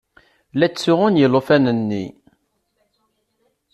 [0.55, 2.05] La ttsuɣun yilufanen-nni.